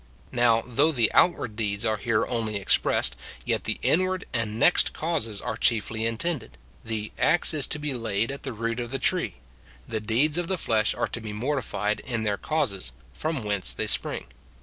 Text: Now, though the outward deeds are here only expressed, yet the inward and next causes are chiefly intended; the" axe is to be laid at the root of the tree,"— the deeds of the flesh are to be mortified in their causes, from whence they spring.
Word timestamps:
Now, 0.31 0.63
though 0.65 0.91
the 0.91 1.11
outward 1.13 1.55
deeds 1.55 1.85
are 1.85 1.97
here 1.97 2.25
only 2.25 2.55
expressed, 2.55 3.15
yet 3.45 3.65
the 3.65 3.77
inward 3.83 4.25
and 4.33 4.57
next 4.57 4.93
causes 4.93 5.39
are 5.39 5.55
chiefly 5.55 6.07
intended; 6.07 6.57
the" 6.83 7.11
axe 7.19 7.53
is 7.53 7.67
to 7.67 7.77
be 7.77 7.93
laid 7.93 8.31
at 8.31 8.41
the 8.41 8.51
root 8.51 8.79
of 8.79 8.89
the 8.89 8.97
tree,"— 8.97 9.35
the 9.87 9.99
deeds 9.99 10.39
of 10.39 10.47
the 10.47 10.57
flesh 10.57 10.95
are 10.95 11.07
to 11.09 11.21
be 11.21 11.33
mortified 11.33 11.99
in 11.99 12.23
their 12.23 12.37
causes, 12.37 12.93
from 13.13 13.43
whence 13.43 13.73
they 13.73 13.85
spring. 13.85 14.25